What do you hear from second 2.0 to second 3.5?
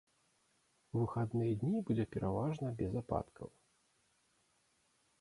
пераважна без ападкаў.